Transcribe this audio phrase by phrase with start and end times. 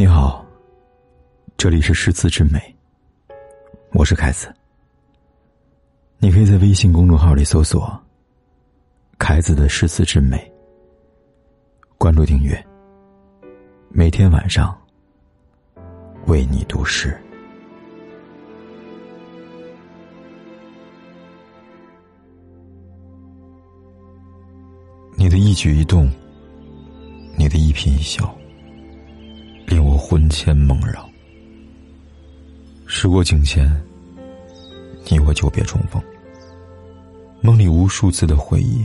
[0.00, 0.42] 你好，
[1.58, 2.58] 这里是诗词之美，
[3.92, 4.50] 我是凯子。
[6.16, 8.02] 你可以在微信公众号里搜索
[9.20, 10.50] “凯子的诗词之美”，
[11.98, 12.66] 关注订阅，
[13.90, 14.74] 每天晚上
[16.28, 17.14] 为你读诗。
[25.14, 26.10] 你的一举一动，
[27.36, 28.34] 你的一颦一笑。
[29.70, 31.08] 令我魂牵梦绕。
[32.86, 33.70] 时过境迁，
[35.08, 36.02] 你我久别重逢。
[37.40, 38.84] 梦里无数次的回忆，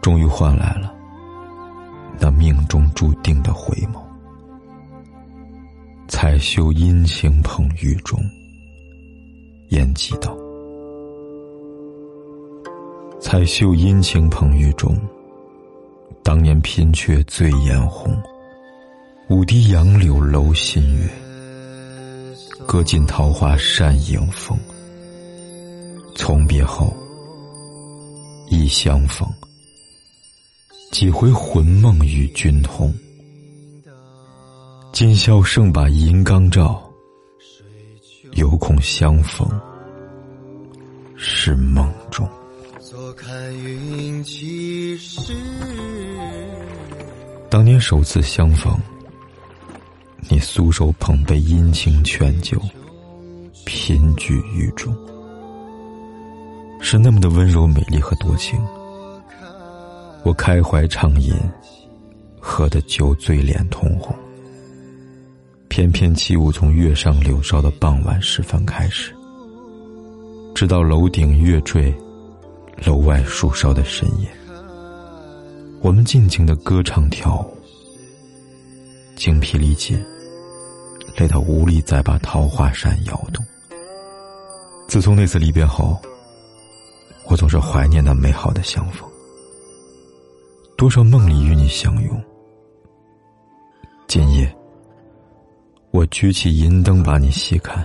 [0.00, 0.94] 终于换来了
[2.18, 4.00] 那命中注定的回眸。
[6.08, 8.18] 彩袖殷勤捧玉中，
[9.68, 10.34] 言几道。
[13.20, 14.96] 彩袖殷勤捧玉中，
[16.24, 18.16] 当年嫔却醉颜红。
[19.28, 21.06] 舞堤杨柳楼新月，
[22.66, 24.58] 歌尽桃花扇影风。
[26.16, 26.96] 从别后，
[28.48, 29.28] 忆相逢，
[30.92, 32.90] 几回魂梦与君同。
[34.94, 36.82] 今宵剩把银缸照，
[38.32, 39.46] 犹恐相逢
[41.18, 42.26] 是梦中。
[47.50, 48.74] 当年首次相逢。
[50.30, 52.60] 你素手捧杯殷勤劝酒，
[53.64, 54.94] 品举于中，
[56.82, 58.60] 是那么的温柔、美丽和多情。
[60.24, 61.34] 我开怀畅饮，
[62.38, 64.14] 喝得酒醉脸通红。
[65.68, 69.14] 翩翩起舞从月上柳梢的傍晚时分开始，
[70.54, 71.94] 直到楼顶月坠，
[72.84, 74.28] 楼外树梢的深夜，
[75.80, 77.56] 我们尽情的歌唱跳舞，
[79.16, 79.98] 精疲力尽。
[81.18, 83.44] 累到无力再把桃花扇摇动。
[84.86, 86.00] 自从那次离别后，
[87.26, 89.08] 我总是怀念那美好的相逢。
[90.76, 92.24] 多少梦里与你相拥。
[94.06, 94.56] 今夜，
[95.90, 97.84] 我举起银灯把你细看，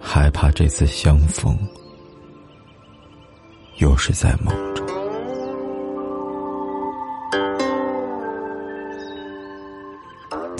[0.00, 1.58] 害怕这次相逢
[3.78, 4.83] 又是在梦中。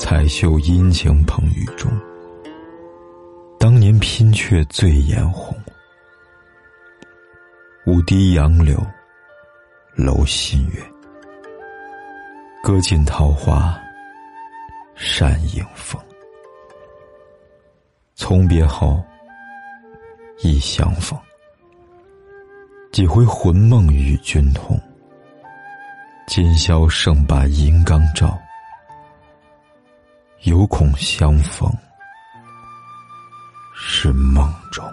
[0.06, 1.90] 彩袖殷勤捧玉中，
[3.58, 5.56] 当年拼却醉颜红。
[7.86, 8.78] 舞堤杨柳
[9.96, 10.78] 楼新月，
[12.62, 13.80] 歌尽桃花
[14.94, 15.98] 扇影风。
[18.14, 19.02] 从别后，
[20.42, 21.18] 忆相逢，
[22.92, 24.78] 几回魂梦与君同。
[26.26, 28.38] 今宵剩把银缸照。
[30.42, 31.70] 有恐相逢
[33.74, 34.84] 是梦中。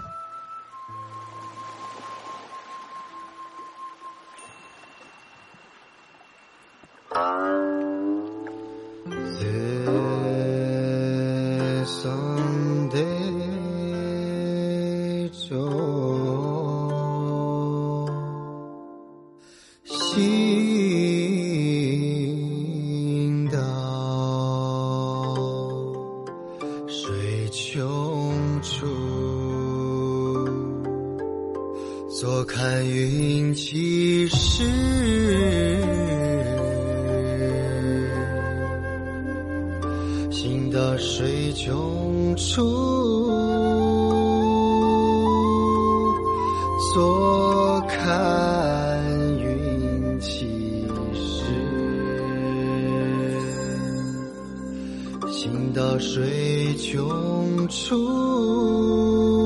[32.20, 34.64] 坐看云起时，
[40.30, 42.62] 行到水穷处，
[46.94, 49.02] 坐看
[49.40, 50.46] 云起
[51.14, 51.46] 时，
[55.32, 59.41] 行到水穷处。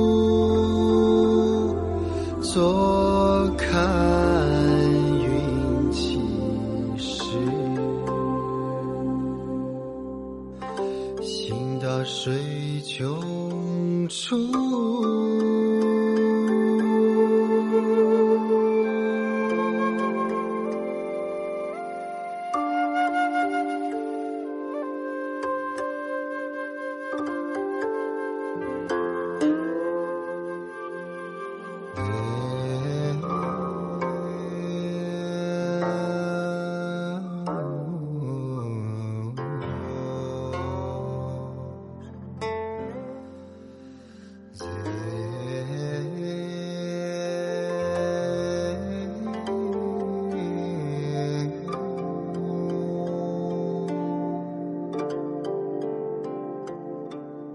[11.25, 15.64] 行到水穷处。